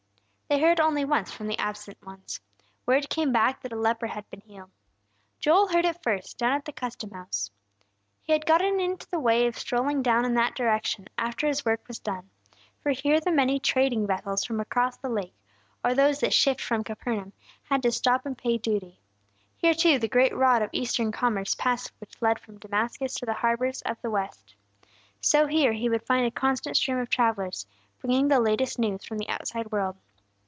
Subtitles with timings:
[0.53, 2.41] They heard only once from the absent ones.
[2.85, 4.69] Word came back that a leper had been healed.
[5.39, 7.49] Joel heard it first, down at the custom house.
[8.21, 11.87] He had gotten into the way of strolling down in that direction after his work
[11.87, 12.29] was done;
[12.83, 15.33] for here the many trading vessels from across the lake,
[15.85, 17.31] or those that shipped from Capernaum,
[17.63, 18.99] had to stop and pay duty.
[19.55, 23.35] Here, too, the great road of Eastern commerce passed which led from Damascus to the
[23.35, 24.53] harbors of the West.
[25.21, 27.65] So here he would find a constant stream of travellers,
[27.99, 29.95] bringing the latest news from the outside world.